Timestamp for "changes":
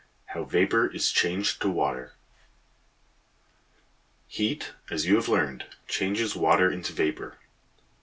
5.87-6.35